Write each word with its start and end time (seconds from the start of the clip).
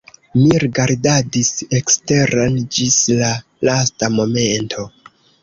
Mi 0.35 0.53
rigardadis 0.61 1.51
eksteren 1.79 2.57
ĝis 2.79 2.97
la 3.21 3.29
lasta 3.71 4.11
momento. 4.19 4.89